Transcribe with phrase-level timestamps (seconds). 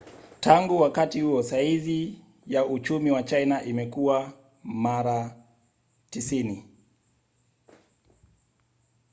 [0.39, 5.35] tangu wakati huo saizi ya uchumi wa china imekua mara
[6.11, 6.63] 90